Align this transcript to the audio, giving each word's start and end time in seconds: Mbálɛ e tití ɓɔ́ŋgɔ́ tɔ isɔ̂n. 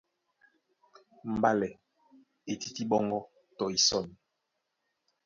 Mbálɛ 1.35 1.67
e 2.51 2.53
tití 2.61 2.83
ɓɔ́ŋgɔ́ 2.89 3.23
tɔ 3.57 3.65
isɔ̂n. 3.77 4.05